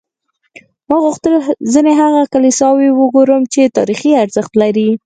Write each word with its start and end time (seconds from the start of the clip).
ما 0.89 0.97
غوښتل 1.05 1.33
ځینې 1.73 1.91
هغه 2.01 2.21
کلیساوې 2.33 2.89
وګورم 2.93 3.43
چې 3.53 3.61
تاریخي 3.77 4.11
ارزښت 4.23 4.53
لري. 4.61 4.89